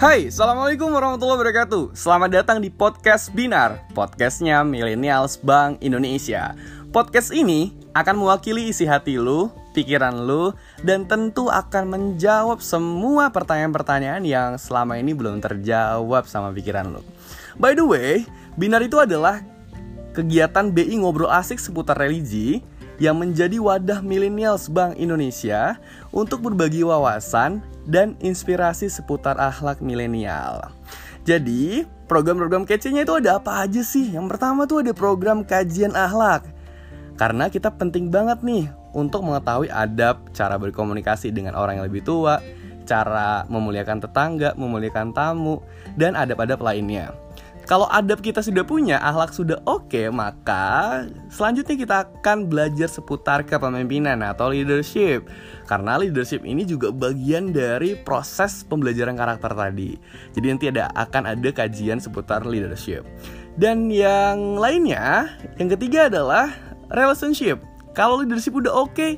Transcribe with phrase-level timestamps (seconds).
[0.00, 1.92] Hai, Assalamualaikum warahmatullahi wabarakatuh.
[1.92, 6.56] Selamat datang di Podcast Binar Podcastnya Millennials Bank Indonesia.
[6.88, 14.24] Podcast ini akan mewakili isi hati lu, pikiran lu Dan tentu akan menjawab semua pertanyaan-pertanyaan
[14.24, 17.04] yang selama ini belum terjawab sama pikiran lu.
[17.60, 18.24] By the way,
[18.56, 19.44] Binar itu adalah
[20.16, 22.64] kegiatan BI ngobrol asik seputar religi
[23.00, 25.80] yang menjadi wadah millennials Bank Indonesia
[26.12, 30.68] untuk berbagi wawasan dan inspirasi seputar akhlak milenial.
[31.24, 34.12] Jadi, program-program kecenya itu ada apa aja sih?
[34.12, 36.44] Yang pertama tuh ada program kajian akhlak.
[37.16, 42.40] Karena kita penting banget nih untuk mengetahui adab, cara berkomunikasi dengan orang yang lebih tua,
[42.88, 45.60] cara memuliakan tetangga, memuliakan tamu,
[45.96, 47.12] dan adab-adab lainnya.
[47.70, 54.26] Kalau adab kita sudah punya, akhlak sudah oke, maka selanjutnya kita akan belajar seputar kepemimpinan
[54.26, 55.30] atau leadership.
[55.70, 59.94] Karena leadership ini juga bagian dari proses pembelajaran karakter tadi.
[60.34, 63.06] Jadi nanti ada akan ada kajian seputar leadership.
[63.54, 65.30] Dan yang lainnya,
[65.62, 66.50] yang ketiga adalah
[66.90, 67.62] relationship.
[67.94, 69.14] Kalau leadership udah oke,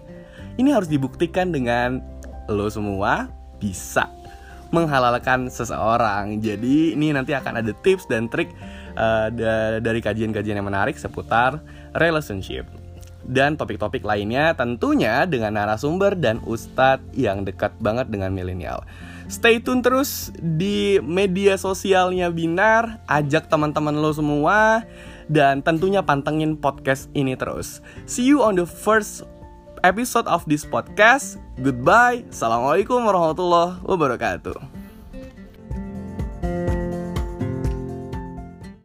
[0.61, 2.05] ini harus dibuktikan dengan
[2.53, 4.13] lo semua bisa
[4.73, 6.41] menghalalkan seseorang.
[6.41, 8.51] Jadi ini nanti akan ada tips dan trik
[8.97, 9.29] uh,
[9.79, 11.61] dari kajian-kajian yang menarik seputar
[11.95, 12.67] relationship.
[13.23, 18.83] Dan topik-topik lainnya tentunya dengan narasumber dan ustadz yang dekat banget dengan milenial.
[19.31, 24.83] Stay tune terus di media sosialnya Binar, ajak teman-teman lo semua
[25.31, 27.79] dan tentunya pantengin podcast ini terus.
[28.05, 29.25] See you on the first
[29.85, 31.37] episode of this podcast.
[31.61, 32.25] Goodbye.
[32.33, 34.72] Assalamualaikum warahmatullahi wabarakatuh.